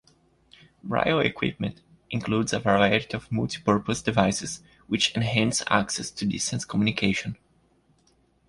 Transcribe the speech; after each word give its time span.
Braille 0.83 1.19
equipment 1.19 1.83
includes 2.09 2.53
a 2.53 2.59
variety 2.59 3.13
of 3.13 3.29
multipurpose 3.29 4.03
devices, 4.03 4.63
which 4.87 5.15
enhance 5.15 5.61
access 5.67 6.09
to 6.09 6.25
distance 6.25 6.65
communication. 6.65 7.37